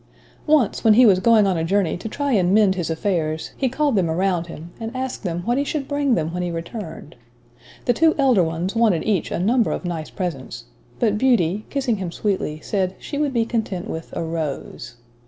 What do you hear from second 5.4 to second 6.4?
what he should bring them